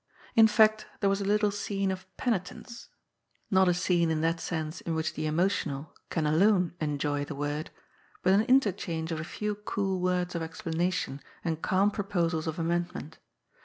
In 0.35 0.47
fact, 0.47 0.87
there 0.99 1.11
was 1.11 1.21
a 1.21 1.25
little 1.25 1.51
scene 1.51 1.91
of 1.91 2.07
penitence— 2.17 2.89
^not 3.53 3.67
a 3.67 3.73
scene 3.75 4.09
in 4.09 4.21
that 4.21 4.39
sense 4.39 4.81
in 4.81 4.95
which 4.95 5.13
the 5.13 5.27
emotional 5.27 5.93
can 6.09 6.25
alone 6.25 6.73
enjoy 6.81 7.23
the 7.23 7.35
word, 7.35 7.69
but 8.23 8.33
an 8.33 8.41
interchange 8.45 9.11
of 9.11 9.19
a 9.19 9.23
few 9.23 9.53
cool 9.53 9.99
words 9.99 10.33
of 10.33 10.41
explanation 10.41 11.21
and 11.45 11.61
calm 11.61 11.91
propk)sals 11.91 12.47
of 12.47 12.57
amendment. 12.57 13.19